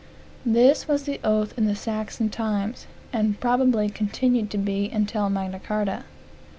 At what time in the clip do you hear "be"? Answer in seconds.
4.57-4.89